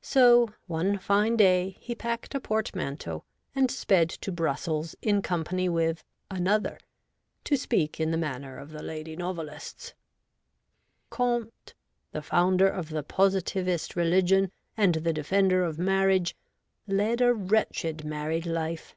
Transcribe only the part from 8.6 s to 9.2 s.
the lady